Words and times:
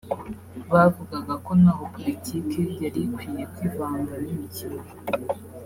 bavugaga 0.73 1.33
ko 1.45 1.51
ntaho 1.61 1.83
politike 1.95 2.59
yari 2.83 2.99
ikwiye 3.07 3.43
kwivanga 3.53 4.13
n’imikino 4.23 4.81